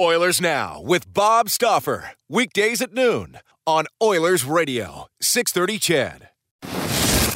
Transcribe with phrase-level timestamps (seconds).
[0.00, 2.10] Oilers Now with Bob Stauffer.
[2.28, 6.28] Weekdays at noon on Oilers Radio, 630 CHED.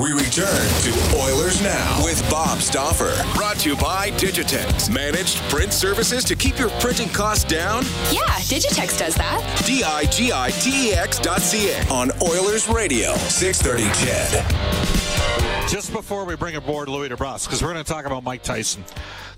[0.00, 3.14] We return to Oilers Now with Bob Stauffer.
[3.36, 4.92] Brought to you by Digitex.
[4.92, 7.84] Managed print services to keep your printing costs down?
[8.10, 9.62] Yeah, Digitex does that.
[9.64, 15.68] D I G I T E X dot C A on Oilers Radio, 630 CHED.
[15.68, 18.82] Just before we bring aboard Louis DeBrusk, because we're going to talk about Mike Tyson.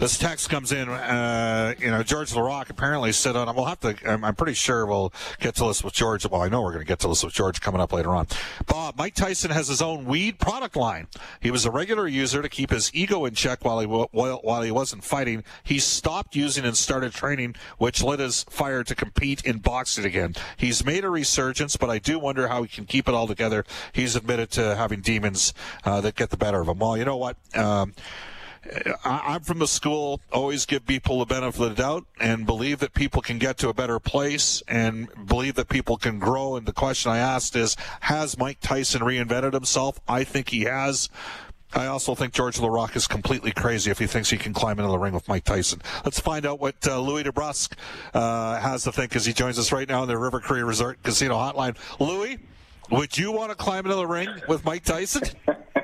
[0.00, 0.88] This text comes in.
[0.88, 3.54] Uh, you know, George Laraque apparently said on.
[3.54, 3.94] We'll have to.
[4.06, 6.26] I'm, I'm, pretty sure we'll get to this with George.
[6.26, 8.26] Well, I know we're going to get to this with George coming up later on.
[8.66, 11.06] Bob, Mike Tyson has his own weed product line.
[11.40, 14.62] He was a regular user to keep his ego in check while he while, while
[14.62, 15.44] he wasn't fighting.
[15.64, 20.34] He stopped using and started training, which lit his fire to compete in boxing again.
[20.56, 23.66] He's made a resurgence, but I do wonder how he can keep it all together.
[23.92, 25.52] He's admitted to having demons
[25.84, 26.78] uh, that get the better of him.
[26.78, 27.36] Well, you know what?
[27.54, 27.92] Um,
[29.05, 32.92] I'm from the school, always give people the benefit of the doubt and believe that
[32.92, 36.56] people can get to a better place and believe that people can grow.
[36.56, 40.00] And the question I asked is, has Mike Tyson reinvented himself?
[40.06, 41.08] I think he has.
[41.72, 44.91] I also think George Laraque is completely crazy if he thinks he can climb into
[44.91, 45.80] the ring with Mike Tyson.
[46.05, 47.74] Let's find out what uh, Louis DeBrusk
[48.12, 51.02] uh, has to think as he joins us right now in the River Cree Resort
[51.02, 51.77] Casino Hotline.
[52.00, 52.39] Louis,
[52.91, 55.22] would you want to climb into the ring with Mike Tyson?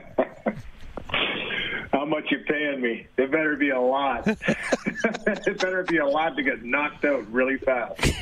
[2.07, 3.07] how much you're paying me.
[3.17, 4.27] It better be a lot.
[4.29, 8.12] it better be a lot to get knocked out really fast.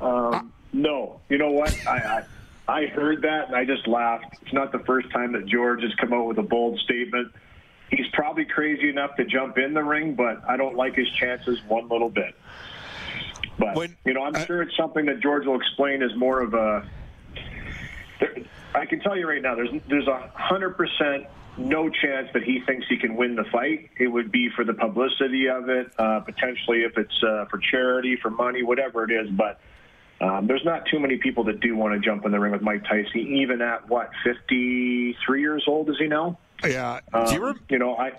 [0.00, 1.76] Um, no, you know what?
[1.86, 2.24] I, I
[2.68, 4.36] I heard that and I just laughed.
[4.42, 7.32] It's not the first time that George has come out with a bold statement.
[7.90, 11.58] He's probably crazy enough to jump in the ring, but I don't like his chances
[11.68, 12.34] one little bit.
[13.58, 16.40] But when, you know, I'm I, sure it's something that George will explain as more
[16.40, 16.88] of a.
[18.74, 21.26] I can tell you right now, there's there's a hundred percent
[21.58, 23.90] no chance that he thinks he can win the fight.
[23.98, 28.16] It would be for the publicity of it, uh, potentially if it's uh, for charity,
[28.16, 29.30] for money, whatever it is.
[29.30, 29.60] But
[30.20, 32.62] um, there's not too many people that do want to jump in the ring with
[32.62, 36.38] Mike Tyson, even at what 53 years old is he now?
[36.64, 37.00] Yeah.
[37.12, 38.12] Um, you, you know, I.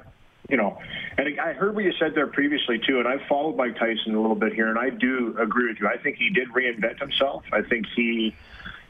[0.49, 0.77] You know,
[1.17, 4.19] and I heard what you said there previously too, and I've followed Mike Tyson a
[4.21, 5.87] little bit here, and I do agree with you.
[5.87, 7.45] I think he did reinvent himself.
[7.53, 8.35] I think he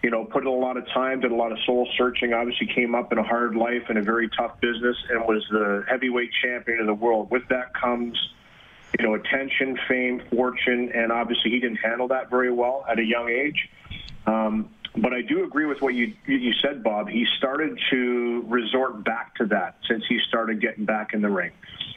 [0.04, 2.34] you know, put in a lot of time, did a lot of soul searching.
[2.34, 5.86] Obviously, came up in a hard life and a very tough business, and was the
[5.90, 7.32] heavyweight champion of the world.
[7.32, 8.18] With that comes,
[9.00, 13.04] you know, attention, fame, fortune, and obviously he didn't handle that very well at a
[13.04, 13.70] young age.
[14.28, 17.08] Um, but I do agree with what you you said, Bob.
[17.08, 21.52] He started to resort back to that since he started getting back in the ring.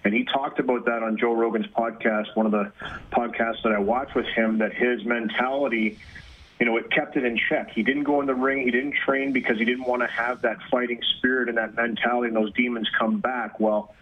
[0.05, 2.73] And he talked about that on Joe Rogan's podcast, one of the
[3.11, 5.99] podcasts that I watched with him, that his mentality
[6.59, 7.71] you know, it kept it in check.
[7.75, 8.63] He didn't go in the ring.
[8.63, 12.29] He didn't train because he didn't want to have that fighting spirit and that mentality
[12.29, 13.61] and those demons come back.
[13.61, 13.95] Well,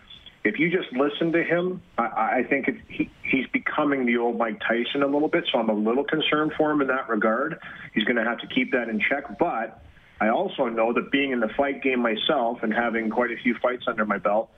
[0.45, 4.39] if you just listen to him, I, I think it, he, he's becoming the old
[4.39, 5.49] Mike Tyson a little bit.
[5.51, 7.59] So I'm a little concerned for him in that regard.
[7.93, 9.39] He's going to have to keep that in check.
[9.39, 9.83] But
[10.21, 13.57] I also know that being in the fight game myself and having quite a few
[13.61, 14.51] fights under my belt,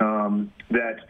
[0.00, 1.00] um, that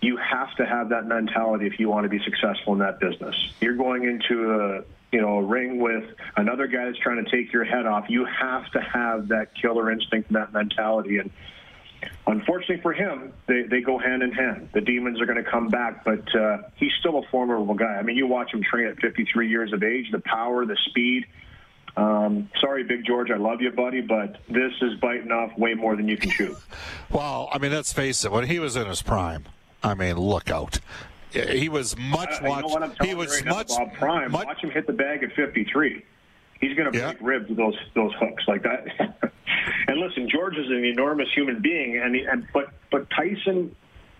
[0.00, 3.34] you have to have that mentality if you want to be successful in that business.
[3.60, 6.04] You're going into a you know, a ring with
[6.36, 8.06] another guy that's trying to take your head off.
[8.08, 11.18] You have to have that killer instinct and that mentality.
[11.18, 11.30] And
[12.26, 14.68] unfortunately for him, they, they go hand in hand.
[14.74, 17.96] The demons are going to come back, but uh, he's still a formidable guy.
[17.96, 21.24] I mean, you watch him train at 53 years of age, the power, the speed.
[21.96, 25.96] Um, sorry, Big George, I love you, buddy, but this is biting off way more
[25.96, 26.56] than you can chew.
[27.10, 28.30] well, I mean, let's face it.
[28.30, 29.46] When he was in his prime,
[29.82, 30.80] I mean, look out
[31.32, 32.68] he was much uh, watched.
[32.68, 34.32] You know he was right much now, Bob Prime.
[34.32, 36.04] Much, watch him hit the bag at 53.
[36.60, 37.12] He's going to yeah.
[37.12, 38.86] break ribs with those those hooks like that.
[39.88, 43.74] and listen, George is an enormous human being, and, he, and but but Tyson.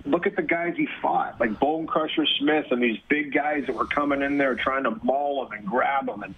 [0.04, 3.74] Look at the guys he fought, like Bone Crusher Smith, and these big guys that
[3.74, 6.36] were coming in there trying to maul him and grab him, and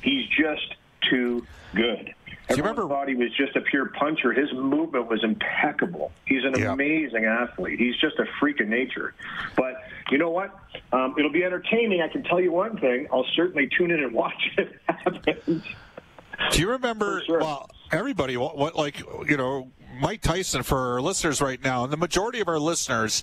[0.00, 0.74] he's just
[1.08, 2.14] too good.
[2.48, 2.88] Do you remember?
[2.88, 4.32] thought he was just a pure puncher.
[4.32, 6.12] His movement was impeccable.
[6.26, 6.72] He's an yeah.
[6.72, 7.78] amazing athlete.
[7.78, 9.14] He's just a freak of nature.
[9.56, 9.76] But
[10.10, 10.54] you know what?
[10.92, 12.02] Um, it'll be entertaining.
[12.02, 13.06] I can tell you one thing.
[13.12, 15.62] I'll certainly tune in and watch it happen.
[16.50, 17.22] Do you remember?
[17.24, 17.40] Sure.
[17.40, 18.98] Well, everybody, what, what like
[19.28, 23.22] you know, Mike Tyson for our listeners right now, and the majority of our listeners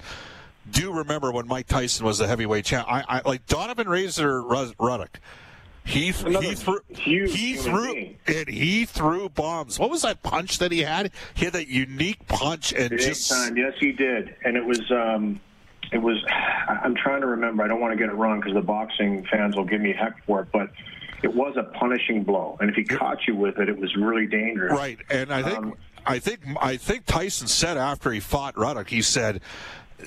[0.71, 2.87] do remember when Mike Tyson was the heavyweight champ.
[2.89, 5.19] I, I like Donovan Razor Ruddock.
[5.89, 8.17] He, he threw he threw being.
[8.27, 9.79] and he threw bombs.
[9.79, 11.11] What was that punch that he had?
[11.33, 13.57] He had that unique punch and Big just time.
[13.57, 14.79] Yes, he did, and it was.
[14.91, 15.39] um
[15.91, 16.23] it was.
[16.67, 17.63] I'm trying to remember.
[17.63, 20.23] I don't want to get it wrong because the boxing fans will give me heck
[20.25, 20.69] for it, but
[21.23, 24.27] it was a punishing blow, and if he caught you with it, it was really
[24.27, 24.71] dangerous.
[24.71, 25.73] Right, and I think Um,
[26.05, 29.41] I think I think Tyson said after he fought Ruddock, he said,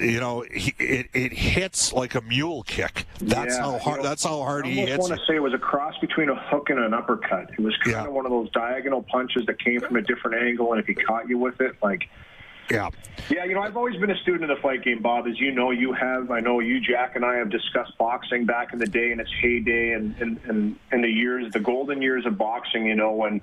[0.00, 3.04] you know, he, it it hits like a mule kick.
[3.20, 3.96] That's Yeah, how you hard.
[4.02, 4.98] know, that's how hard I he hits.
[5.08, 7.50] want to say it was a cross between a hook and an uppercut.
[7.50, 8.06] It was kind Yeah.
[8.06, 10.94] of one of those diagonal punches that came from a different angle, and if he
[10.94, 12.08] caught you with it, like
[12.70, 12.88] Yeah,
[13.28, 15.26] Yeah, you know, I've always been a student of the fight game, Bob.
[15.26, 16.30] As you know, you have.
[16.30, 19.30] I know you, Jack, and I have discussed boxing back in the day in its
[19.40, 22.86] heyday and and and, and the years, the golden years of boxing.
[22.86, 23.40] You know, when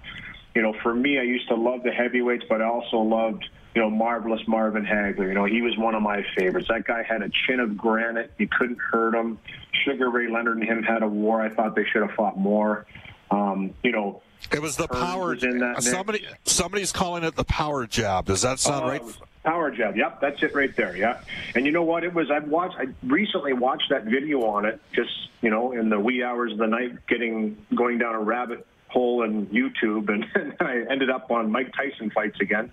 [0.56, 3.48] you know, for me, I used to love the heavyweights, but I also loved
[3.80, 5.30] you know marvelous Marvin Hagler.
[5.30, 6.68] You know, he was one of my favorites.
[6.68, 8.30] That guy had a chin of granite.
[8.38, 9.40] You couldn't hurt him.
[9.86, 11.42] Sugar Ray Leonard and him had a war.
[11.42, 12.86] I thought they should have fought more.
[13.32, 14.22] Um, you know,
[14.52, 15.30] it was the Hearns power.
[15.30, 15.90] was in that mix.
[15.90, 18.26] somebody somebody's calling it the power jab.
[18.26, 19.02] Does that sound right?
[19.02, 19.96] Uh, Power jab.
[19.96, 20.98] Yep, that's it right there.
[20.98, 21.22] Yeah.
[21.56, 22.04] And you know what?
[22.04, 22.30] It was.
[22.30, 22.76] I've watched.
[22.78, 24.82] I recently watched that video on it.
[24.92, 25.12] Just
[25.42, 29.24] you know, in the wee hours of the night, getting going down a rabbit hole
[29.24, 32.72] in YouTube, and, I ended up on Mike Tyson fights again.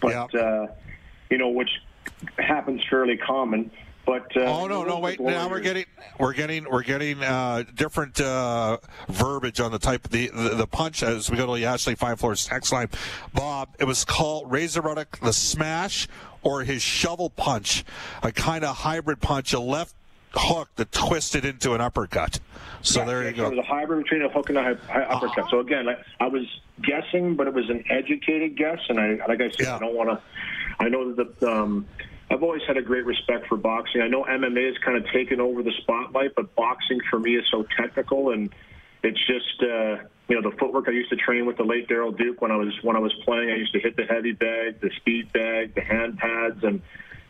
[0.00, 0.40] But Yeah.
[0.40, 0.66] uh,
[1.30, 1.70] you know, which
[2.38, 3.70] happens fairly common.
[4.06, 5.18] But uh, Oh no, no, wait!
[5.18, 5.86] Now we're getting,
[6.18, 8.76] we're getting, we're getting uh, different uh,
[9.08, 11.94] verbiage on the type of the, the the punch as we go to the Ashley
[11.94, 12.90] Fine Floors text line.
[13.32, 16.06] Bob, it was called Razor Ruddock the smash
[16.42, 17.82] or his shovel punch,
[18.22, 19.94] a kind of hybrid punch, a left
[20.36, 22.40] hook that twisted into an uppercut.
[22.82, 23.46] So Yeah, there you go.
[23.46, 25.48] It was a hybrid between a hook and a hi- hi- uppercut.
[25.50, 26.44] So again, I, I was
[26.82, 29.76] guessing, but it was an educated guess, and I, like I said, Yeah.
[29.76, 30.20] I don't want to.
[30.80, 31.86] I know that um,
[32.30, 34.00] I've always had a great respect for boxing.
[34.02, 37.44] I know MMA has kind of taken over the spotlight, but boxing for me is
[37.50, 38.52] so technical, and
[39.02, 39.96] it's just uh,
[40.28, 40.88] you know the footwork.
[40.88, 43.12] I used to train with the late Daryl Duke when I was when I was
[43.24, 43.50] playing.
[43.50, 46.82] I used to hit the heavy bag, the speed bag, the hand pads, and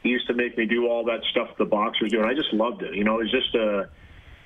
[0.05, 2.53] he used to make me do all that stuff the boxers do, and I just
[2.53, 2.95] loved it.
[2.95, 3.89] You know, it was just a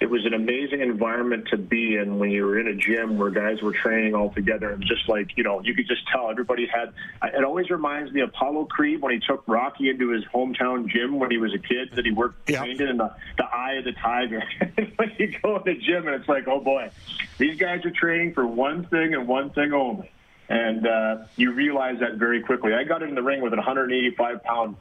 [0.00, 3.30] it was an amazing environment to be in when you were in a gym where
[3.30, 6.68] guys were training all together and just like you know you could just tell everybody
[6.72, 6.92] had
[7.34, 11.18] it always reminds me of Apollo Creed when he took Rocky into his hometown gym
[11.18, 12.60] when he was a kid that he worked Yeah.
[12.62, 14.40] trained in the, the eye of the tiger
[14.96, 16.92] when you go in the gym and it's like oh boy
[17.38, 20.08] these guys are training for one thing and one thing only
[20.48, 24.44] and uh, you realize that very quickly I got in the ring with a 185
[24.44, 24.76] pound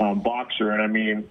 [0.00, 1.28] um, boxer and I mean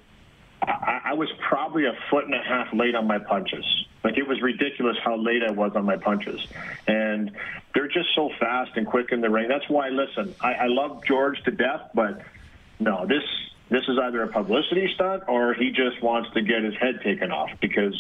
[0.62, 3.66] I, I was probably a foot and a half late on my punches.
[4.04, 6.46] Like it was ridiculous how late I was on my punches,
[6.88, 7.32] and
[7.74, 9.48] they're just so fast and quick in the ring.
[9.50, 12.22] That's why, listen, I, I love George to death, but
[12.80, 13.24] no, this
[13.70, 17.32] this is either a publicity stunt or he just wants to get his head taken
[17.32, 17.96] off because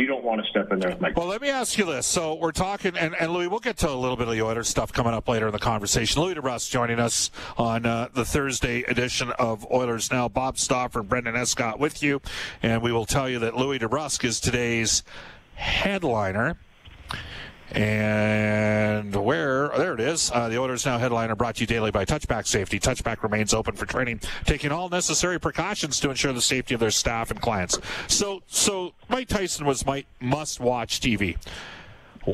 [0.00, 1.16] you don't want to step in there with Mike.
[1.16, 2.06] Well, let me ask you this.
[2.06, 4.68] So we're talking, and, and Louis, we'll get to a little bit of the Oilers
[4.68, 6.22] stuff coming up later in the conversation.
[6.22, 10.28] Louis DeBrusk joining us on uh, the Thursday edition of Oilers Now.
[10.28, 12.22] Bob Stauffer and Brendan Escott with you,
[12.62, 15.02] and we will tell you that Louis DeBrusk is today's
[15.54, 16.56] headliner.
[17.72, 20.30] And where there it is.
[20.32, 22.80] Uh, the Oilers Now headliner brought to you daily by Touchback Safety.
[22.80, 26.90] Touchback remains open for training, taking all necessary precautions to ensure the safety of their
[26.90, 27.78] staff and clients.
[28.08, 31.36] So, so Mike Tyson was my must-watch TV.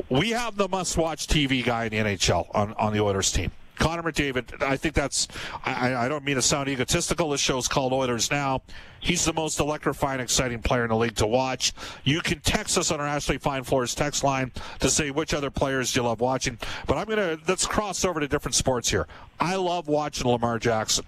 [0.09, 3.51] We have the must-watch TV guy in the NHL on, on the Oilers team.
[3.79, 5.27] Connor McDavid, I think that's,
[5.65, 7.29] I, I don't mean to sound egotistical.
[7.29, 8.61] This show's called Oilers Now.
[8.99, 11.73] He's the most electrifying, exciting player in the league to watch.
[12.03, 15.51] You can text us on our Ashley Fine Floors text line to say which other
[15.51, 16.57] players you love watching.
[16.87, 19.07] But I'm going to, let's cross over to different sports here.
[19.39, 21.05] I love watching Lamar Jackson.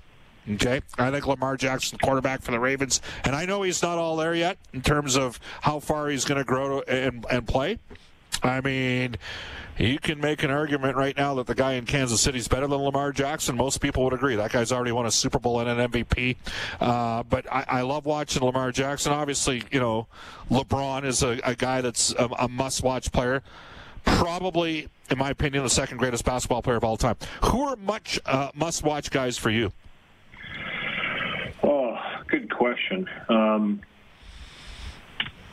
[0.51, 4.15] Okay, I think Lamar Jackson, quarterback for the Ravens, and I know he's not all
[4.15, 7.77] there yet in terms of how far he's going to grow and, and play.
[8.41, 9.17] I mean,
[9.77, 12.67] you can make an argument right now that the guy in Kansas City is better
[12.67, 13.55] than Lamar Jackson.
[13.55, 14.35] Most people would agree.
[14.35, 16.35] That guy's already won a Super Bowl and an MVP.
[16.81, 19.13] Uh, but I, I love watching Lamar Jackson.
[19.13, 20.07] Obviously, you know,
[20.51, 23.41] LeBron is a, a guy that's a, a must-watch player.
[24.03, 27.15] Probably, in my opinion, the second greatest basketball player of all time.
[27.45, 29.71] Who are much uh, must-watch guys for you?
[31.63, 33.07] Oh, good question.
[33.29, 33.81] Um,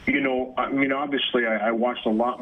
[0.07, 2.41] you know, I mean, obviously, I, I watched a lot,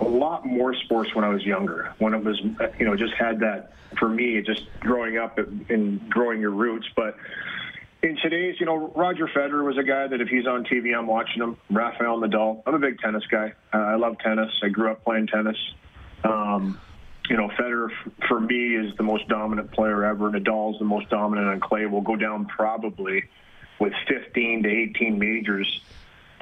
[0.00, 1.94] a lot more sports when I was younger.
[1.98, 2.40] When it was,
[2.78, 6.86] you know, just had that for me, just growing up and growing your roots.
[6.94, 7.16] But
[8.02, 11.06] in today's, you know, Roger Federer was a guy that if he's on TV, I'm
[11.06, 11.56] watching him.
[11.70, 12.62] Rafael Nadal.
[12.66, 13.52] I'm a big tennis guy.
[13.72, 14.50] Uh, I love tennis.
[14.62, 15.56] I grew up playing tennis.
[16.24, 16.78] Um,
[17.28, 17.90] you know, Federer
[18.28, 20.30] for me is the most dominant player ever.
[20.30, 21.86] Nadal's the most dominant on clay.
[21.86, 23.24] Will go down probably
[23.80, 25.80] with 15 to 18 majors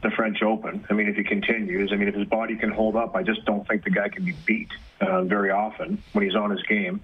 [0.04, 0.86] the French Open.
[0.88, 3.44] I mean, if he continues, I mean, if his body can hold up, I just
[3.46, 4.68] don't think the guy can be beat
[5.00, 7.00] uh, very often when he's on his game,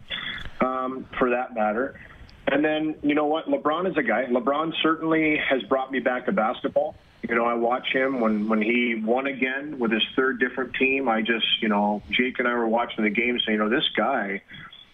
[0.60, 1.98] um, for that matter.
[2.46, 3.46] And then, you know what?
[3.46, 4.26] LeBron is a guy.
[4.26, 6.94] LeBron certainly has brought me back to basketball.
[7.28, 11.08] You know, I watch him when when he won again with his third different team.
[11.08, 13.88] I just, you know, Jake and I were watching the game, saying, you know, this
[13.96, 14.42] guy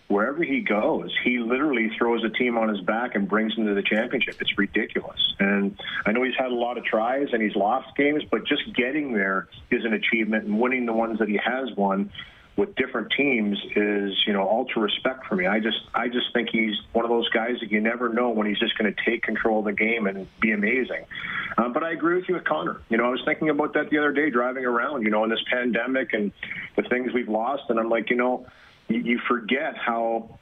[0.09, 3.75] wherever he goes, he literally throws a team on his back and brings them to
[3.75, 4.41] the championship.
[4.41, 5.21] It's ridiculous.
[5.39, 8.75] And I know he's had a lot of tries and he's lost games, but just
[8.75, 12.11] getting there is an achievement and winning the ones that he has won
[12.57, 15.47] with different teams is, you know, all to respect for me.
[15.47, 18.47] I just I just think he's one of those guys that you never know when
[18.47, 21.05] he's just going to take control of the game and be amazing.
[21.59, 22.81] Um, but I agree with you with Connor.
[22.89, 25.31] You know, I was thinking about that the other day driving around, you know, in
[25.31, 26.33] this pandemic and
[26.77, 28.47] the things we've lost and I'm like, you know,
[28.89, 30.39] you forget how,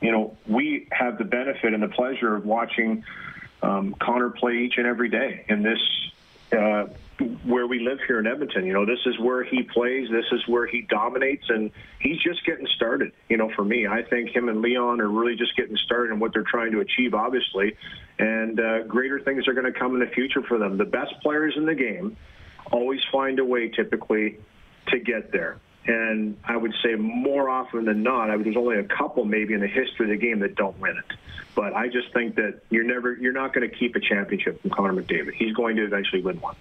[0.00, 3.04] you know, we have the benefit and the pleasure of watching
[3.62, 5.78] um, Connor play each and every day in this.
[6.56, 6.86] Uh,
[7.44, 8.66] where we live here in Edmonton.
[8.66, 10.08] You know, this is where he plays.
[10.10, 13.12] This is where he dominates, and he's just getting started.
[13.28, 16.20] You know, for me, I think him and Leon are really just getting started in
[16.20, 17.76] what they're trying to achieve, obviously,
[18.18, 20.78] and uh, greater things are going to come in the future for them.
[20.78, 22.16] The best players in the game
[22.72, 24.38] always find a way, typically,
[24.88, 25.58] to get there.
[25.90, 29.54] And I would say more often than not, I mean, there's only a couple maybe
[29.54, 31.16] in the history of the game that don't win it.
[31.56, 34.70] But I just think that you're never, you're not going to keep a championship from
[34.70, 35.34] Connor McDavid.
[35.34, 36.54] He's going to eventually win one.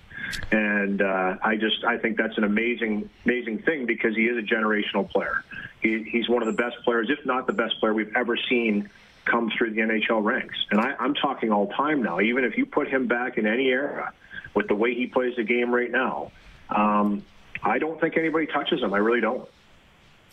[0.52, 4.42] And uh, I just, I think that's an amazing, amazing thing because he is a
[4.42, 5.44] generational player.
[5.80, 8.90] He, he's one of the best players, if not the best player we've ever seen
[9.26, 10.58] come through the NHL ranks.
[10.72, 12.20] And I, I'm talking all time now.
[12.20, 14.12] Even if you put him back in any era
[14.56, 16.32] with the way he plays the game right now,
[16.70, 17.24] um,
[17.64, 18.94] I don't think anybody touches him.
[18.94, 19.48] I really don't.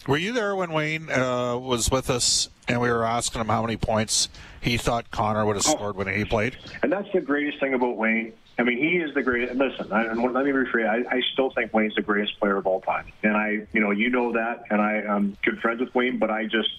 [0.06, 3.62] Were you there when Wayne uh, was with us and we were asking him how
[3.62, 4.28] many points
[4.61, 5.73] he thought Connor would have oh.
[5.73, 6.56] scored when he played?
[6.83, 8.33] And that's the greatest thing about Wayne.
[8.59, 9.56] I mean, he is the greatest.
[9.56, 10.88] Listen, I, let me rephrase.
[10.88, 13.90] I, I still think Wayne's the greatest player of all time, and I, you know,
[13.90, 16.18] you know that, and I, I'm good friends with Wayne.
[16.18, 16.71] But I just,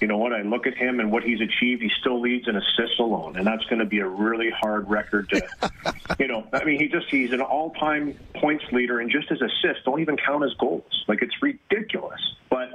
[0.00, 0.32] you know what?
[0.32, 1.82] I look at him and what he's achieved.
[1.82, 5.28] He still leads in assists alone, and that's going to be a really hard record
[5.30, 6.46] to, you know.
[6.52, 10.16] I mean, he just he's an all-time points leader, and just his assists don't even
[10.16, 11.04] count as goals.
[11.06, 12.20] Like it's ridiculous.
[12.48, 12.70] But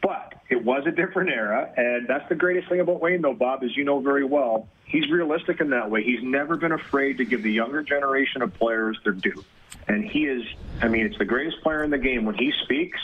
[0.00, 3.62] but it was a different era, and that's the greatest thing about Wayne, though, Bob,
[3.62, 4.68] as you know very well.
[4.84, 6.02] He's realistic in that way.
[6.02, 9.44] He's never been afraid to give the younger generation of players their due,
[9.86, 10.42] and he is.
[10.80, 13.00] I mean, it's the greatest player in the game when he speaks.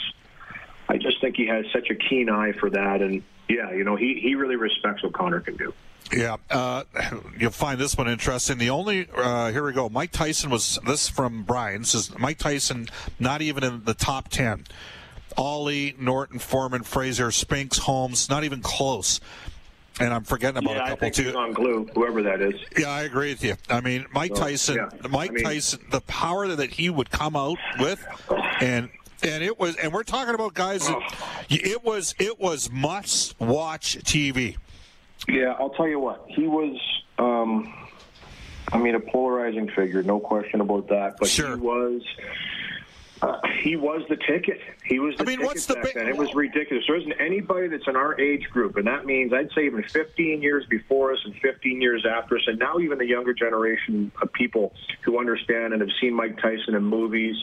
[0.87, 3.95] I just think he has such a keen eye for that, and yeah, you know,
[3.95, 5.73] he, he really respects what Connor can do.
[6.15, 6.83] Yeah, uh,
[7.37, 8.57] you'll find this one interesting.
[8.57, 9.89] The only uh, here we go.
[9.89, 12.87] Mike Tyson was this from Brian says Mike Tyson
[13.19, 14.65] not even in the top ten.
[15.37, 19.19] Ali, Norton, Foreman, Frazier, Spinks, Holmes, not even close.
[19.99, 21.37] And I'm forgetting about yeah, a couple I think too.
[21.37, 22.53] on glue, whoever that is.
[22.77, 23.55] Yeah, I agree with you.
[23.69, 25.07] I mean, Mike Tyson, yeah.
[25.09, 28.05] Mike I mean, Tyson, the power that he would come out with,
[28.59, 28.89] and
[29.23, 31.01] and it was and we're talking about guys that
[31.49, 34.57] it was it was must watch TV.
[35.27, 36.25] Yeah, I'll tell you what.
[36.27, 36.77] He was
[37.17, 37.73] um
[38.71, 41.55] I mean a polarizing figure, no question about that, but sure.
[41.55, 42.01] he was
[43.21, 44.59] uh, he was the ticket.
[44.85, 46.07] He was the I mean, ticket what's the back then.
[46.07, 46.83] It was ridiculous.
[46.85, 50.41] There isn't anybody that's in our age group, and that means I'd say even 15
[50.41, 54.31] years before us and 15 years after us, and now even the younger generation of
[54.33, 57.35] people who understand and have seen Mike Tyson in movies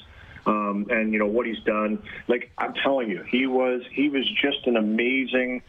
[0.46, 2.02] um, and you know what he's done.
[2.28, 5.62] Like I'm telling you, he was he was just an amazing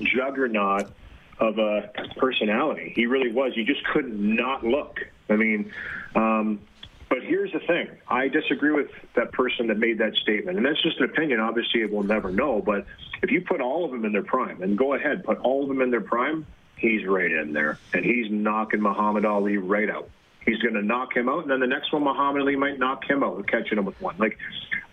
[0.00, 0.90] juggernaut
[1.38, 2.92] of a personality.
[2.94, 3.56] He really was.
[3.56, 5.00] You just couldn't look.
[5.28, 5.72] I mean,
[6.14, 6.60] um,
[7.08, 10.82] but here's the thing: I disagree with that person that made that statement, and that's
[10.82, 11.40] just an opinion.
[11.40, 12.62] Obviously, we'll never know.
[12.64, 12.86] But
[13.22, 15.68] if you put all of them in their prime, and go ahead, put all of
[15.68, 16.46] them in their prime,
[16.76, 20.08] he's right in there, and he's knocking Muhammad Ali right out.
[20.44, 23.08] He's going to knock him out, and then the next one, Muhammad Ali might knock
[23.08, 24.16] him out, catching him with one.
[24.18, 24.38] Like,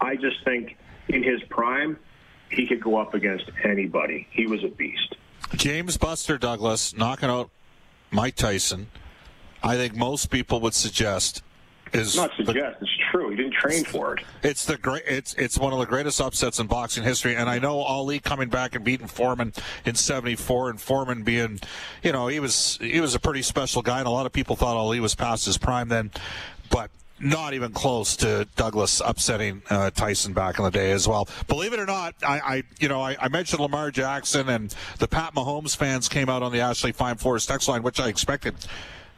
[0.02, 0.78] I just think
[1.08, 1.98] in his prime,
[2.50, 4.28] he could go up against anybody.
[4.32, 5.16] He was a beast.
[5.56, 7.50] James Buster Douglas knocking out
[8.12, 8.88] Mike Tyson.
[9.64, 11.42] I think most people would suggest
[11.94, 12.80] is not suggest.
[12.80, 13.30] The, it's true.
[13.30, 14.24] He didn't train for it.
[14.44, 15.04] It's the great.
[15.06, 17.36] It's it's one of the greatest upsets in boxing history.
[17.36, 19.54] And I know Ali coming back and beating Foreman
[19.86, 21.60] in '74, and Foreman being,
[22.04, 24.56] you know, he was he was a pretty special guy, and a lot of people
[24.56, 26.12] thought Ali was past his prime then,
[26.70, 26.90] but.
[27.20, 31.28] Not even close to Douglas upsetting uh, Tyson back in the day as well.
[31.48, 35.08] Believe it or not, I, I you know I, I, mentioned Lamar Jackson and the
[35.08, 38.54] Pat Mahomes fans came out on the Ashley Fine Floors text line, which I expected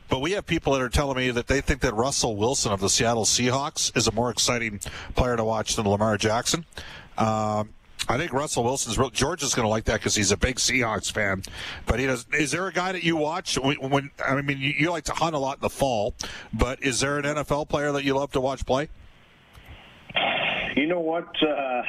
[0.10, 2.80] but we have people that are telling me that they think that Russell Wilson of
[2.80, 4.80] the Seattle Seahawks is a more exciting
[5.16, 6.66] player to watch than Lamar Jackson.
[7.18, 7.70] Um,
[8.08, 9.12] I think Russell Wilson's real.
[9.12, 11.44] George is going to like that because he's a big Seahawks fan.
[11.86, 12.26] But he does.
[12.34, 13.78] Is there a guy that you watch when?
[13.78, 16.16] when I mean, you, like to hunt a lot in the fall,
[16.54, 18.90] but is there an NFL player that you love to watch play?
[20.76, 21.28] You know what?
[21.44, 21.84] Uh,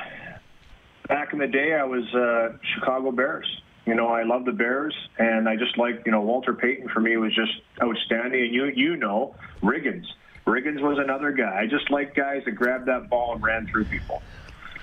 [1.09, 3.60] back in the day, I was uh, Chicago Bears.
[3.87, 7.01] You know, I love the Bears, and I just like you know Walter Payton for
[7.01, 8.43] me was just outstanding.
[8.43, 10.07] And you you know Riggins.
[10.47, 11.61] Riggins was another guy.
[11.61, 14.23] I just like guys that grabbed that ball and ran through people.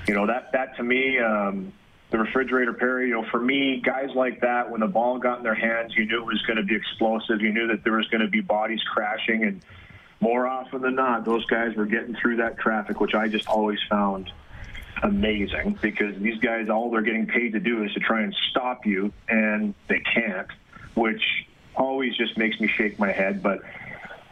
[0.07, 1.73] You know that that to me, um,
[2.09, 3.09] the refrigerator Perry.
[3.09, 6.05] You know, for me, guys like that, when the ball got in their hands, you
[6.05, 7.41] knew it was going to be explosive.
[7.41, 9.61] You knew that there was going to be bodies crashing, and
[10.19, 13.79] more often than not, those guys were getting through that traffic, which I just always
[13.89, 14.31] found
[15.03, 18.85] amazing because these guys, all they're getting paid to do is to try and stop
[18.85, 20.47] you, and they can't,
[20.95, 21.23] which
[21.75, 23.41] always just makes me shake my head.
[23.43, 23.61] But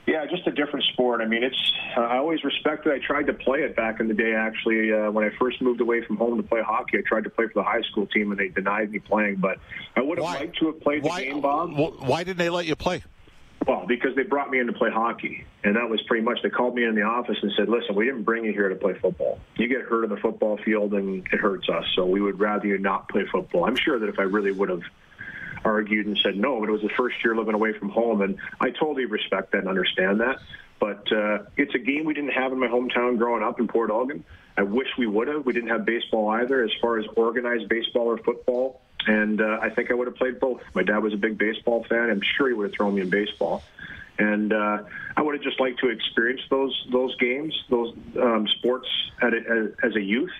[0.07, 1.21] yeah, just a different sport.
[1.21, 2.93] I mean, it's I always respected.
[2.93, 4.33] I tried to play it back in the day.
[4.33, 7.29] Actually, uh, when I first moved away from home to play hockey, I tried to
[7.29, 9.37] play for the high school team, and they denied me playing.
[9.37, 9.59] But
[9.95, 11.75] I would have liked to have played why, the game, Bob.
[11.75, 13.03] Why didn't they let you play?
[13.67, 16.39] Well, because they brought me in to play hockey, and that was pretty much.
[16.43, 18.75] They called me in the office and said, "Listen, we didn't bring you here to
[18.75, 19.39] play football.
[19.55, 21.85] You get hurt on the football field, and it hurts us.
[21.95, 24.69] So we would rather you not play football." I'm sure that if I really would
[24.69, 24.83] have
[25.63, 28.37] argued and said no, but it was the first year living away from home, and
[28.61, 30.39] I totally respect that and understand that.
[30.79, 33.89] But uh, it's a game we didn't have in my hometown growing up in Port
[33.89, 34.23] Elgin.
[34.57, 35.45] I wish we would have.
[35.45, 38.81] We didn't have baseball either, as far as organized baseball or football.
[39.07, 40.61] And uh, I think I would have played both.
[40.73, 42.09] My dad was a big baseball fan.
[42.09, 43.63] I'm sure he would have thrown me in baseball.
[44.17, 44.83] And uh,
[45.17, 48.87] I would have just liked to experience those those games, those um, sports
[49.21, 50.31] at a, as, as a youth.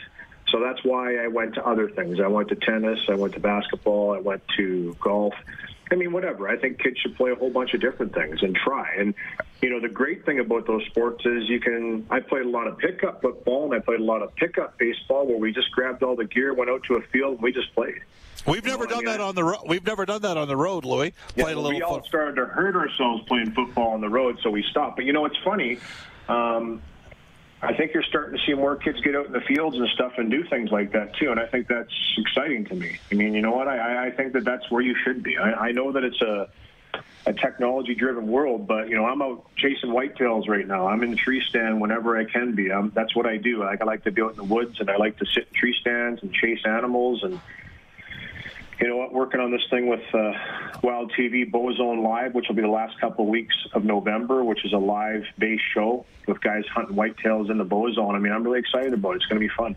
[0.49, 2.19] So that's why I went to other things.
[2.19, 5.33] I went to tennis, I went to basketball, I went to golf.
[5.91, 6.47] I mean, whatever.
[6.47, 8.95] I think kids should play a whole bunch of different things and try.
[8.97, 9.13] And
[9.61, 12.05] you know, the great thing about those sports is you can.
[12.09, 15.27] I played a lot of pickup football and I played a lot of pickup baseball,
[15.27, 17.73] where we just grabbed all the gear, went out to a field, and we just
[17.75, 18.01] played.
[18.47, 19.61] We've never done that on the road.
[19.67, 21.13] We've never done that on the road, Louis.
[21.35, 21.77] Yeah, played a little.
[21.77, 24.97] We all started to hurt ourselves playing football on the road, so we stopped.
[24.97, 25.79] But you know, it's funny.
[26.27, 26.81] Um,
[27.61, 30.13] I think you're starting to see more kids get out in the fields and stuff
[30.17, 32.99] and do things like that too, and I think that's exciting to me.
[33.11, 33.67] I mean, you know what?
[33.67, 35.37] I, I think that that's where you should be.
[35.37, 36.49] I, I know that it's a
[37.27, 40.87] a technology-driven world, but you know, I'm out chasing whitetails right now.
[40.87, 42.71] I'm in the tree stand whenever I can be.
[42.71, 43.63] I'm, that's what I do.
[43.63, 45.53] I, I like to be out in the woods, and I like to sit in
[45.55, 47.39] tree stands and chase animals and
[48.79, 50.33] you know what, working on this thing with uh,
[50.83, 54.65] Wild TV Bozone Live, which will be the last couple of weeks of November, which
[54.65, 58.15] is a live-based show with guys hunting whitetails in the Bozone.
[58.15, 59.15] I mean, I'm really excited about it.
[59.17, 59.75] It's going to be fun.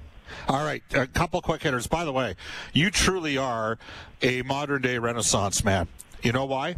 [0.48, 1.86] All right, a couple quick hitters.
[1.86, 2.34] By the way,
[2.72, 3.78] you truly are
[4.20, 5.88] a modern-day Renaissance man.
[6.22, 6.76] You know why?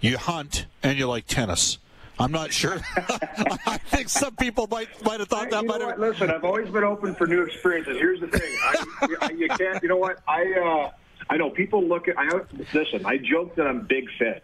[0.00, 1.78] You hunt and you like tennis.
[2.18, 2.80] I'm not sure.
[2.96, 5.62] I think some people might might have thought that.
[5.62, 5.98] You might have...
[5.98, 7.96] Listen, I've always been open for new experiences.
[7.98, 8.56] Here's the thing:
[9.20, 9.80] I, you can't.
[9.82, 10.18] You know what?
[10.26, 10.52] I.
[10.52, 10.90] Uh,
[11.30, 12.18] I know people look at.
[12.18, 12.28] I
[12.72, 13.04] listen.
[13.04, 14.42] I joke that I'm big fed.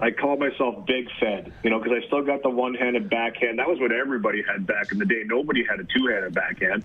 [0.00, 3.58] I call myself big fed, you know, because I still got the one-handed backhand.
[3.58, 5.22] That was what everybody had back in the day.
[5.26, 6.84] Nobody had a two-handed backhand,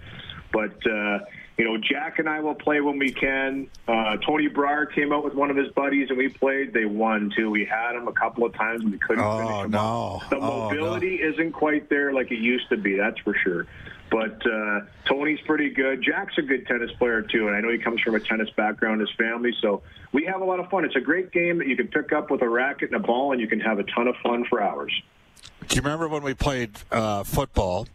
[0.52, 0.76] but.
[0.86, 1.20] uh
[1.58, 3.68] you know, Jack and I will play when we can.
[3.88, 6.72] Uh, Tony Brier came out with one of his buddies, and we played.
[6.72, 7.50] They won too.
[7.50, 9.72] We had him a couple of times, and we couldn't oh, finish them.
[9.72, 10.22] No.
[10.30, 11.30] The oh, mobility no.
[11.30, 12.96] isn't quite there like it used to be.
[12.96, 13.66] That's for sure.
[14.12, 16.02] But uh, Tony's pretty good.
[16.04, 19.02] Jack's a good tennis player too, and I know he comes from a tennis background.
[19.02, 20.86] His family, so we have a lot of fun.
[20.86, 23.32] It's a great game that you can pick up with a racket and a ball,
[23.32, 24.94] and you can have a ton of fun for hours.
[25.68, 27.88] Do you remember when we played uh, football,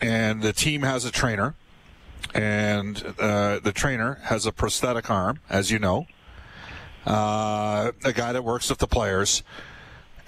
[0.00, 1.54] and the team has a trainer,
[2.34, 6.06] and uh, the trainer has a prosthetic arm, as you know,
[7.06, 9.42] uh, a guy that works with the players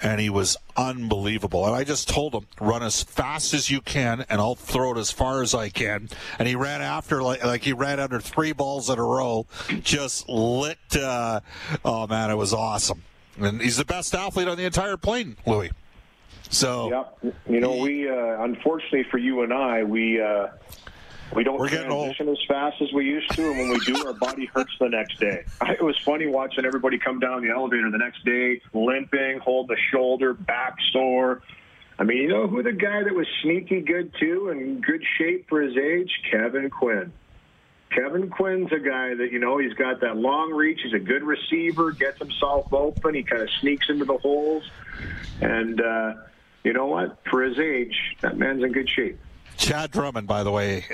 [0.03, 1.65] and he was unbelievable.
[1.65, 4.97] And I just told him, run as fast as you can, and I'll throw it
[4.97, 6.09] as far as I can.
[6.37, 9.47] And he ran after like like he ran under three balls in a row,
[9.81, 10.77] just lit.
[10.93, 11.39] Uh,
[11.85, 13.03] oh man, it was awesome.
[13.39, 15.71] And he's the best athlete on the entire plane, Louis.
[16.49, 16.89] So,
[17.23, 20.21] yeah, you know, we uh, unfortunately for you and I, we.
[21.35, 24.13] We don't We're transition as fast as we used to, and when we do, our
[24.13, 25.43] body hurts the next day.
[25.73, 29.77] It was funny watching everybody come down the elevator the next day, limping, hold the
[29.91, 31.41] shoulder, back sore.
[31.97, 35.49] I mean, you know who the guy that was sneaky good too and good shape
[35.49, 36.11] for his age?
[36.29, 37.11] Kevin Quinn.
[37.91, 40.79] Kevin Quinn's a guy that, you know, he's got that long reach.
[40.83, 43.13] He's a good receiver, gets himself open.
[43.13, 44.63] He kind of sneaks into the holes.
[45.41, 46.13] And, uh,
[46.63, 47.17] you know what?
[47.29, 49.19] For his age, that man's in good shape.
[49.57, 50.85] Chad Drummond, by the way,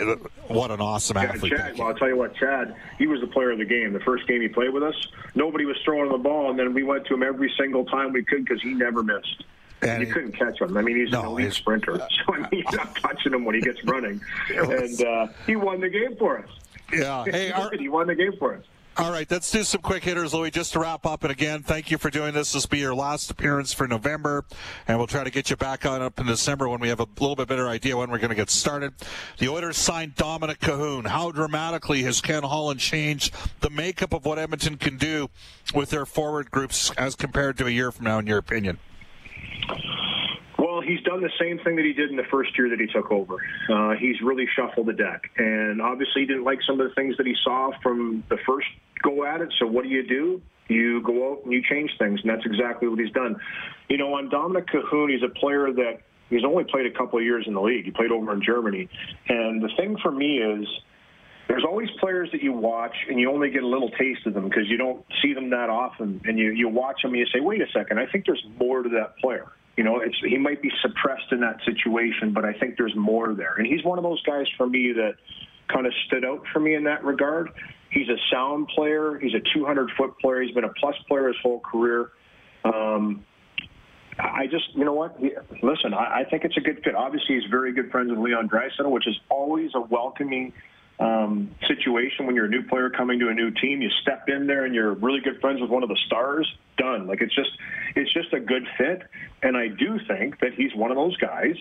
[0.47, 1.53] what an awesome yeah, athlete.
[1.53, 3.93] Chad, well, I'll tell you what, Chad, he was the player of the game.
[3.93, 4.95] The first game he played with us,
[5.35, 8.23] nobody was throwing the ball, and then we went to him every single time we
[8.23, 9.43] could because he never missed.
[9.81, 10.75] And you couldn't catch him.
[10.75, 13.55] I mean, he's no, an elite sprinter, so I mean, you're not touching him when
[13.55, 14.19] he gets running.
[14.49, 16.49] and uh, he won the game for us.
[16.91, 17.23] Yeah.
[17.25, 18.63] Hey, our, he won the game for us.
[18.99, 21.23] All right, let's do some quick hitters, Louis, just to wrap up.
[21.23, 22.51] And again, thank you for doing this.
[22.51, 24.43] This will be your last appearance for November,
[24.89, 27.07] and we'll try to get you back on up in December when we have a
[27.17, 28.91] little bit better idea when we're going to get started.
[29.37, 31.07] The Oilers signed Dominic Kahun.
[31.07, 35.29] How dramatically has Ken Holland changed the makeup of what Edmonton can do
[35.73, 38.79] with their forward groups as compared to a year from now, in your opinion?
[40.57, 42.87] Well, he's done the same thing that he did in the first year that he
[42.87, 43.37] took over.
[43.69, 47.15] Uh, he's really shuffled the deck, and obviously he didn't like some of the things
[47.15, 48.67] that he saw from the first
[49.01, 49.53] go at it.
[49.59, 50.41] So what do you do?
[50.67, 53.37] You go out and you change things, and that's exactly what he's done.
[53.89, 57.25] You know, on Dominic Kahun, he's a player that he's only played a couple of
[57.25, 57.85] years in the league.
[57.85, 58.87] He played over in Germany,
[59.27, 60.67] and the thing for me is
[61.47, 64.47] there's always players that you watch and you only get a little taste of them
[64.47, 67.39] because you don't see them that often, and you you watch them and you say,
[67.39, 69.51] wait a second, I think there's more to that player.
[69.75, 73.33] You know, it's, he might be suppressed in that situation, but I think there's more
[73.33, 73.55] there.
[73.55, 75.13] And he's one of those guys for me that
[75.73, 77.49] kind of stood out for me in that regard.
[77.91, 79.19] He's a sound player.
[79.19, 80.41] He's a 200 foot player.
[80.41, 82.11] He's been a plus player his whole career.
[82.63, 83.25] Um,
[84.19, 85.19] I just, you know what?
[85.63, 86.93] Listen, I, I think it's a good fit.
[86.93, 90.53] Obviously, he's very good friends with Leon Draisaitl, which is always a welcoming
[90.99, 93.81] um, situation when you're a new player coming to a new team.
[93.81, 96.51] You step in there and you're really good friends with one of the stars.
[96.77, 97.07] Done.
[97.07, 97.51] Like it's just,
[97.95, 99.03] it's just a good fit.
[99.41, 101.55] And I do think that he's one of those guys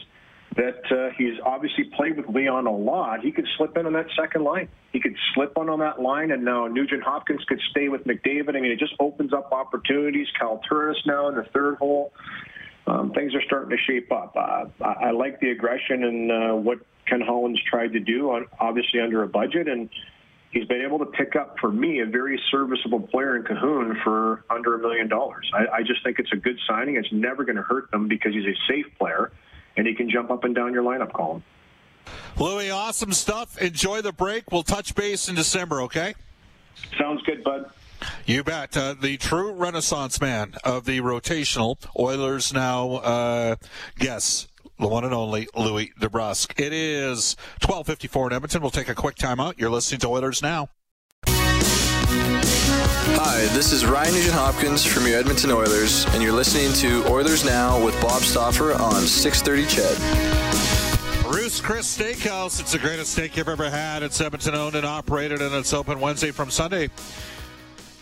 [0.57, 3.21] that uh, he's obviously played with Leon a lot.
[3.21, 4.69] He could slip in on that second line.
[4.93, 8.57] He could slip on on that line, and now Nugent Hopkins could stay with McDavid.
[8.57, 10.27] I mean, it just opens up opportunities.
[10.39, 12.13] Kyle Turris now in the third hole.
[12.87, 14.35] Um, things are starting to shape up.
[14.35, 18.47] Uh, I, I like the aggression and uh, what Ken Holland's tried to do, on,
[18.59, 19.91] obviously under a budget, and
[20.51, 24.45] he's been able to pick up for me a very serviceable player in Kahun for
[24.49, 25.51] under a million dollars.
[25.55, 26.97] I just think it's a good signing.
[26.97, 29.31] It's never going to hurt them because he's a safe player
[29.79, 31.43] and he can jump up and down your lineup column.
[32.39, 33.57] Louis, awesome stuff.
[33.63, 34.51] Enjoy the break.
[34.51, 36.15] We'll touch base in December, okay?
[36.99, 37.71] Sounds good, bud.
[38.27, 38.77] You bet.
[38.77, 43.57] Uh, the true renaissance man of the rotational Oilers now uh,
[43.99, 46.59] guess the one and only Louis DeBrusk.
[46.61, 48.63] It is 12:54 in Edmonton.
[48.63, 49.59] We'll take a quick timeout.
[49.59, 50.69] You're listening to Oilers now.
[53.17, 57.45] Hi, this is Ryan Nugent Hopkins from your Edmonton Oilers, and you're listening to Oilers
[57.45, 61.35] Now with Bob Stauffer on 630 CHED.
[61.35, 62.61] Ruth's Chris Steakhouse.
[62.61, 64.03] It's the greatest steak you've ever had.
[64.03, 66.91] It's Edmonton owned and operated, and it's open Wednesday from Sunday.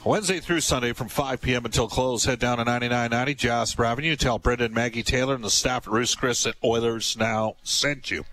[0.05, 1.65] Wednesday through Sunday from 5 p.m.
[1.65, 2.25] until close.
[2.25, 4.17] Head down to 9990 Jasper Avenue.
[4.17, 8.25] Tell Brendan, Maggie Taylor, and the staff at Ruth's Chris at Oilers Now sent you.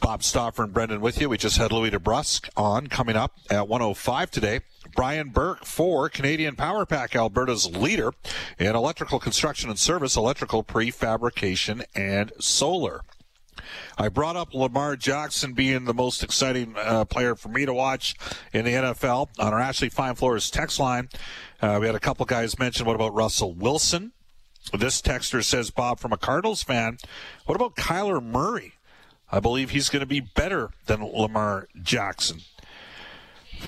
[0.00, 1.28] Bob Stauffer and Brendan with you.
[1.28, 4.60] We just had Louis DeBrusk on coming up at 105 today.
[4.94, 8.12] Brian Burke for Canadian Power Pack, Alberta's leader
[8.58, 13.02] in electrical construction and service, electrical prefabrication, and solar.
[13.98, 18.14] I brought up Lamar Jackson being the most exciting uh, player for me to watch
[18.52, 21.08] in the NFL on our Ashley Fine Floors text line.
[21.60, 24.12] Uh, we had a couple guys mention what about Russell Wilson?
[24.72, 26.98] This texter says, Bob, from a Cardinals fan,
[27.46, 28.74] what about Kyler Murray?
[29.32, 32.40] I believe he's going to be better than Lamar Jackson.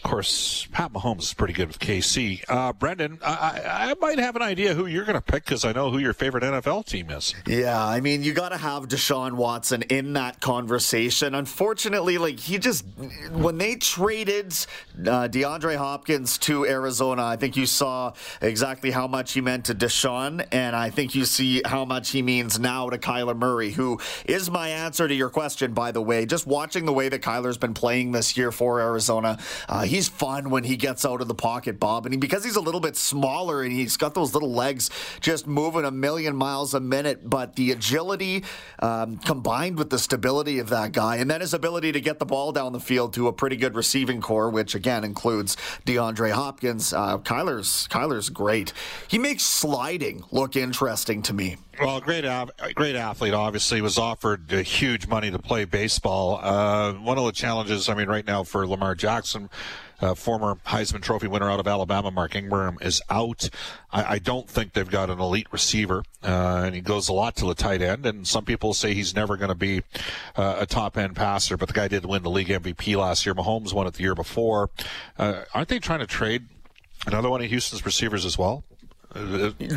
[0.05, 2.43] Of course, Pat Mahomes is pretty good with KC.
[2.49, 5.71] Uh, Brendan, I, I, might have an idea who you're going to pick because I
[5.71, 7.37] know who your favorite NFL team is.
[7.47, 11.37] Yeah, I mean, you got to have Deshaun Watson in that conversation.
[11.37, 12.85] Unfortunately, like he just
[13.31, 19.35] when they traded uh, DeAndre Hopkins to Arizona, I think you saw exactly how much
[19.35, 22.99] he meant to Deshaun, and I think you see how much he means now to
[22.99, 25.75] Kyler Murray, who is my answer to your question.
[25.75, 29.38] By the way, just watching the way that Kyler's been playing this year for Arizona.
[29.69, 32.07] Uh, he's fun when he gets out of the pocket, Bob.
[32.07, 34.88] And he, because he's a little bit smaller and he's got those little legs
[35.20, 38.42] just moving a million miles a minute, but the agility
[38.78, 42.24] um, combined with the stability of that guy, and then his ability to get the
[42.24, 46.94] ball down the field to a pretty good receiving corps, which again includes DeAndre Hopkins.
[46.94, 48.72] Uh, Kyler's Kyler's great.
[49.09, 51.59] He makes sliding look interesting to me.
[51.80, 52.24] Well, great,
[52.74, 53.35] great athlete.
[53.35, 56.38] Obviously, was offered huge money to play baseball.
[56.42, 59.48] Uh, one of the challenges, I mean, right now for Lamar Jackson,
[60.02, 63.48] uh, former Heisman Trophy winner out of Alabama, Mark Ingram, is out.
[63.92, 67.37] I, I don't think they've got an elite receiver, uh, and he goes a lot
[67.37, 68.04] to the tight end.
[68.04, 69.82] And some people say he's never going to be
[70.37, 73.35] uh, a top end passer, but the guy did win the league MVP last year.
[73.35, 74.70] Mahomes won it the year before.
[75.18, 76.48] Uh, aren't they trying to trade
[77.06, 78.64] another one of Houston's receivers as well?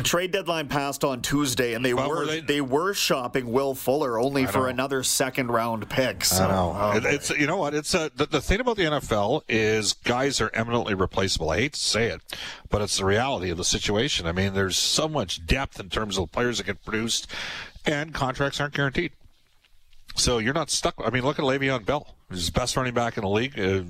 [0.02, 2.40] Trade deadline passed on Tuesday, and they well, were, were they...
[2.40, 2.60] they...
[2.60, 6.24] were shopping Will Fuller only for another second round pick.
[6.24, 6.76] So, I know.
[6.78, 9.92] Oh, it, it's you know what it's a, the, the thing about the NFL is
[9.92, 11.50] guys are eminently replaceable.
[11.50, 12.20] I hate to say it,
[12.70, 14.26] but it's the reality of the situation.
[14.26, 17.30] I mean, there's so much depth in terms of the players that get produced,
[17.84, 19.12] and contracts aren't guaranteed.
[20.16, 20.94] So you're not stuck.
[21.04, 22.14] I mean, look at Le'Veon Bell.
[22.30, 23.82] who's the best running back in the league uh,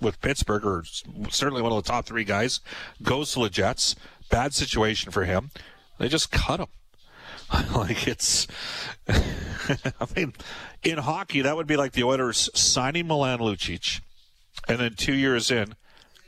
[0.00, 0.84] with Pittsburgh, or
[1.30, 2.60] certainly one of the top three guys.
[3.02, 3.96] Goes to the Jets.
[4.32, 5.50] Bad situation for him.
[5.98, 6.68] They just cut him.
[7.76, 8.46] like it's,
[9.08, 10.32] I mean,
[10.82, 14.00] in hockey that would be like the Oilers signing Milan Lucic,
[14.66, 15.74] and then two years in,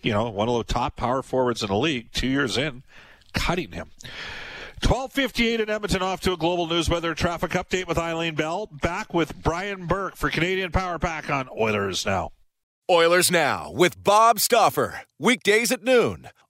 [0.03, 2.83] you know, one of the top power forwards in the league, two years in,
[3.33, 3.91] cutting him.
[4.83, 8.67] 1258 in Edmonton off to a global news weather traffic update with Eileen Bell.
[8.67, 12.33] Back with Brian Burke for Canadian Power Pack on Oilers Now.
[12.91, 15.01] Oilers Now with Bob Stauffer.
[15.19, 16.29] Weekdays at noon